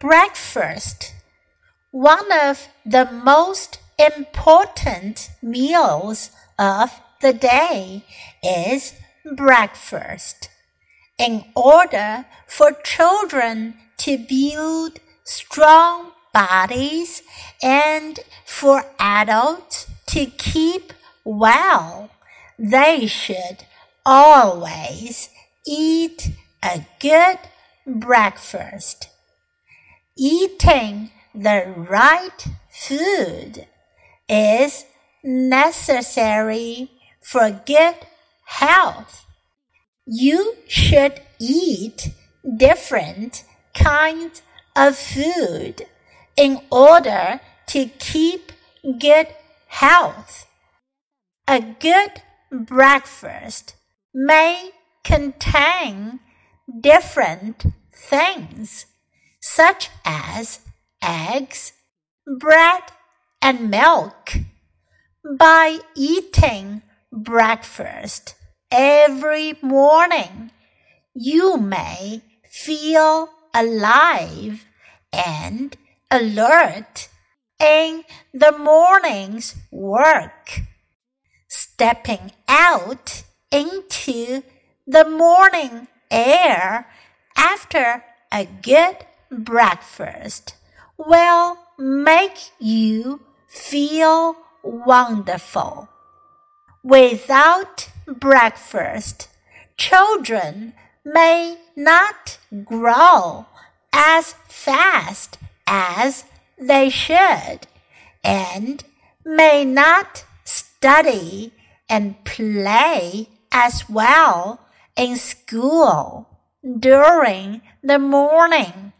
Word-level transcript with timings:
Breakfast. 0.00 1.12
One 1.90 2.30
of 2.30 2.68
the 2.86 3.10
most 3.10 3.80
important 3.98 5.28
meals 5.42 6.30
of 6.56 6.92
the 7.20 7.32
day 7.32 8.04
is 8.40 8.94
breakfast. 9.34 10.50
In 11.18 11.46
order 11.56 12.26
for 12.46 12.70
children 12.84 13.74
to 13.96 14.18
build 14.18 15.00
strong 15.24 16.12
bodies 16.32 17.24
and 17.60 18.20
for 18.46 18.84
adults 19.00 19.90
to 20.10 20.26
keep 20.26 20.92
well, 21.24 22.08
they 22.56 23.08
should 23.08 23.64
always 24.06 25.28
eat 25.66 26.30
a 26.62 26.86
good 27.00 27.38
breakfast. 27.84 29.08
Eating 30.20 31.12
the 31.32 31.72
right 31.76 32.44
food 32.70 33.68
is 34.28 34.84
necessary 35.22 36.90
for 37.22 37.62
good 37.64 37.94
health. 38.44 39.24
You 40.06 40.56
should 40.66 41.20
eat 41.38 42.08
different 42.56 43.44
kinds 43.74 44.42
of 44.74 44.98
food 44.98 45.86
in 46.36 46.62
order 46.72 47.40
to 47.68 47.86
keep 47.86 48.50
good 48.98 49.28
health. 49.68 50.46
A 51.46 51.60
good 51.60 52.22
breakfast 52.50 53.76
may 54.12 54.72
contain 55.04 56.18
different 56.80 57.66
things 57.94 58.86
such 59.48 59.88
as 60.04 60.60
eggs, 61.02 61.72
bread, 62.38 62.82
and 63.40 63.70
milk. 63.70 64.34
By 65.38 65.78
eating 65.96 66.82
breakfast 67.10 68.34
every 68.70 69.54
morning, 69.62 70.50
you 71.14 71.56
may 71.56 72.22
feel 72.50 73.30
alive 73.54 74.66
and 75.12 75.76
alert 76.10 77.08
in 77.58 78.04
the 78.34 78.52
morning's 78.52 79.56
work. 79.72 80.60
Stepping 81.48 82.32
out 82.48 83.22
into 83.50 84.42
the 84.86 85.08
morning 85.08 85.88
air 86.10 86.86
after 87.36 88.04
a 88.30 88.44
good 88.44 88.96
breakfast 89.30 90.54
will 90.96 91.58
make 91.78 92.50
you 92.58 93.20
feel 93.46 94.36
wonderful. 94.62 95.88
Without 96.82 97.88
breakfast, 98.06 99.28
children 99.76 100.74
may 101.04 101.58
not 101.76 102.38
grow 102.64 103.46
as 103.92 104.34
fast 104.48 105.38
as 105.66 106.24
they 106.58 106.90
should 106.90 107.60
and 108.24 108.84
may 109.24 109.64
not 109.64 110.24
study 110.44 111.52
and 111.88 112.22
play 112.24 113.28
as 113.52 113.88
well 113.88 114.60
in 114.96 115.16
school 115.16 116.28
during 116.78 117.62
the 117.82 117.98
morning. 117.98 118.92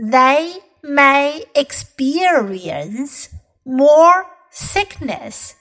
They 0.00 0.58
may 0.84 1.44
experience 1.56 3.30
more 3.64 4.26
sickness 4.48 5.56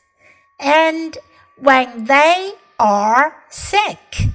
and 0.59 1.17
when 1.57 2.05
they 2.05 2.53
are 2.79 3.35
sick, 3.49 4.27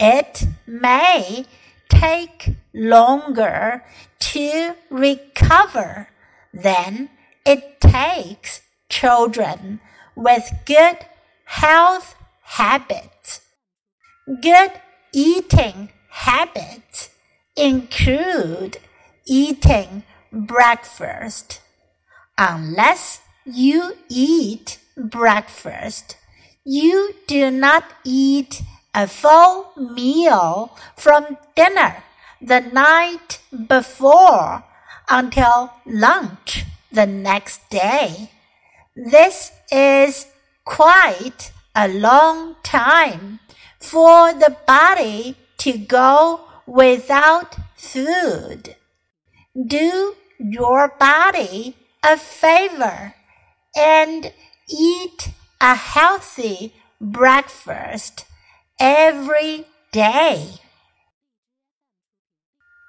it 0.00 0.44
may 0.66 1.46
take 1.88 2.56
longer 2.74 3.84
to 4.18 4.74
recover 4.90 6.08
than 6.52 7.10
it 7.46 7.80
takes 7.80 8.60
children 8.88 9.80
with 10.16 10.50
good 10.64 10.98
health 11.44 12.16
habits. 12.42 13.40
Good 14.42 14.72
eating 15.12 15.90
habits 16.08 17.10
include 17.56 18.78
eating 19.26 20.02
breakfast. 20.32 21.60
Unless 22.36 23.20
you 23.44 23.94
eat 24.08 24.78
breakfast, 24.96 26.16
you 26.64 27.14
do 27.26 27.50
not 27.50 27.84
eat 28.04 28.62
a 28.94 29.06
full 29.06 29.72
meal 29.76 30.76
from 30.96 31.36
dinner 31.54 32.02
the 32.40 32.60
night 32.60 33.40
before 33.68 34.64
until 35.08 35.72
lunch 35.86 36.64
the 36.92 37.06
next 37.06 37.68
day. 37.70 38.30
This 38.96 39.52
is 39.70 40.26
quite 40.64 41.52
a 41.74 41.88
long 41.88 42.56
time 42.62 43.40
for 43.80 44.32
the 44.32 44.56
body 44.66 45.36
to 45.58 45.76
go 45.76 46.40
without 46.66 47.56
food. 47.76 48.76
Do 49.54 50.16
your 50.40 50.88
body 50.98 51.76
a 52.02 52.16
favor 52.16 53.14
and 53.76 54.32
eat 54.68 55.28
a 55.60 55.76
healthy 55.76 56.74
breakfast 57.00 58.24
every 58.80 59.64
day. 59.92 60.54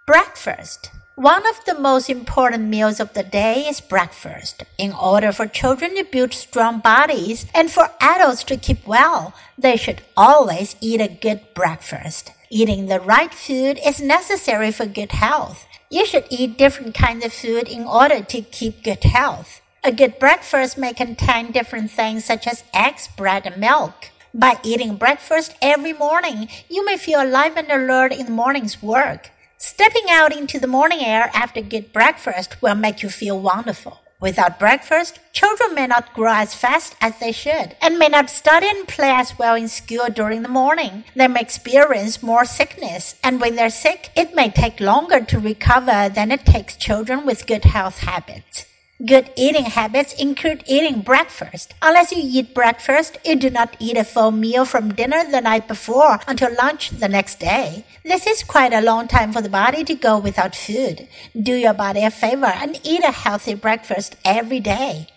Breakfast. 0.07 0.89
One 1.15 1.47
of 1.47 1.63
the 1.65 1.79
most 1.79 2.09
important 2.09 2.63
meals 2.63 2.99
of 2.99 3.13
the 3.13 3.21
day 3.21 3.67
is 3.67 3.79
breakfast. 3.79 4.63
In 4.79 4.91
order 4.91 5.31
for 5.31 5.45
children 5.45 5.95
to 5.95 6.03
build 6.03 6.33
strong 6.33 6.79
bodies 6.79 7.45
and 7.53 7.69
for 7.69 7.91
adults 8.01 8.43
to 8.45 8.57
keep 8.57 8.87
well, 8.87 9.35
they 9.55 9.77
should 9.77 10.01
always 10.17 10.75
eat 10.81 10.99
a 10.99 11.07
good 11.07 11.41
breakfast. 11.53 12.31
Eating 12.49 12.87
the 12.87 12.99
right 12.99 13.33
food 13.33 13.79
is 13.85 14.01
necessary 14.01 14.71
for 14.71 14.87
good 14.87 15.11
health. 15.11 15.67
You 15.89 16.05
should 16.05 16.25
eat 16.29 16.57
different 16.57 16.95
kinds 16.95 17.23
of 17.25 17.33
food 17.33 17.67
in 17.67 17.83
order 17.83 18.23
to 18.23 18.41
keep 18.41 18.83
good 18.83 19.03
health. 19.03 19.61
A 19.83 19.91
good 19.91 20.17
breakfast 20.17 20.79
may 20.79 20.93
contain 20.93 21.51
different 21.51 21.91
things 21.91 22.25
such 22.25 22.47
as 22.47 22.63
eggs, 22.73 23.07
bread, 23.15 23.45
and 23.45 23.57
milk. 23.57 24.09
By 24.33 24.57
eating 24.63 24.95
breakfast 24.95 25.53
every 25.61 25.93
morning, 25.93 26.49
you 26.69 26.83
may 26.85 26.97
feel 26.97 27.21
alive 27.21 27.55
and 27.55 27.69
alert 27.69 28.11
in 28.11 28.25
the 28.25 28.31
morning's 28.31 28.81
work. 28.81 29.29
Stepping 29.57 30.09
out 30.09 30.35
into 30.35 30.59
the 30.59 30.67
morning 30.67 30.99
air 31.01 31.29
after 31.33 31.61
good 31.61 31.93
breakfast 31.93 32.61
will 32.61 32.75
make 32.75 33.03
you 33.03 33.09
feel 33.09 33.39
wonderful. 33.39 33.99
Without 34.21 34.59
breakfast, 34.59 35.19
children 35.33 35.75
may 35.75 35.87
not 35.87 36.13
grow 36.13 36.33
as 36.33 36.55
fast 36.55 36.95
as 37.01 37.19
they 37.19 37.31
should 37.31 37.75
and 37.81 37.99
may 37.99 38.07
not 38.07 38.29
study 38.29 38.67
and 38.67 38.87
play 38.87 39.11
as 39.11 39.37
well 39.37 39.55
in 39.55 39.67
school 39.67 40.07
during 40.09 40.41
the 40.41 40.49
morning. 40.49 41.03
They 41.15 41.27
may 41.27 41.41
experience 41.41 42.23
more 42.23 42.45
sickness, 42.45 43.15
and 43.23 43.41
when 43.41 43.55
they're 43.55 43.69
sick, 43.69 44.11
it 44.15 44.33
may 44.33 44.49
take 44.49 44.79
longer 44.79 45.19
to 45.21 45.39
recover 45.39 46.09
than 46.09 46.31
it 46.31 46.45
takes 46.45 46.77
children 46.77 47.25
with 47.25 47.45
good 47.45 47.65
health 47.65 47.99
habits. 47.99 48.65
Good 49.03 49.29
eating 49.35 49.65
habits 49.65 50.13
include 50.13 50.63
eating 50.67 51.01
breakfast. 51.01 51.73
Unless 51.81 52.13
you 52.13 52.21
eat 52.21 52.53
breakfast, 52.53 53.17
you 53.25 53.35
do 53.35 53.49
not 53.49 53.75
eat 53.77 53.97
a 53.97 54.05
full 54.05 54.31
meal 54.31 54.63
from 54.63 54.93
dinner 54.93 55.29
the 55.29 55.41
night 55.41 55.67
before 55.67 56.21
until 56.29 56.55
lunch 56.55 56.91
the 56.91 57.09
next 57.09 57.41
day. 57.41 57.83
This 58.05 58.25
is 58.25 58.41
quite 58.41 58.71
a 58.71 58.79
long 58.79 59.09
time 59.09 59.33
for 59.33 59.41
the 59.41 59.49
body 59.49 59.83
to 59.83 59.95
go 59.95 60.17
without 60.17 60.55
food. 60.55 61.09
Do 61.37 61.53
your 61.53 61.73
body 61.73 62.05
a 62.05 62.09
favor 62.09 62.45
and 62.45 62.79
eat 62.83 63.03
a 63.03 63.11
healthy 63.11 63.53
breakfast 63.53 64.15
every 64.23 64.61
day. 64.61 65.09